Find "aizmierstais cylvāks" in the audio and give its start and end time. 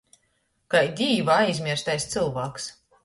1.43-2.67